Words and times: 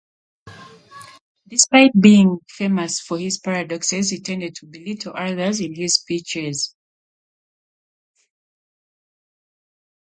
Despite 1.47 1.91
being 2.01 2.39
famous 2.49 2.99
for 2.99 3.19
his 3.19 3.37
paradoxes, 3.37 4.09
he 4.09 4.19
tended 4.19 4.55
to 4.55 4.65
belittle 4.65 5.13
others 5.15 5.59
in 5.61 5.75
his 5.75 5.93
speeches. 5.97 6.73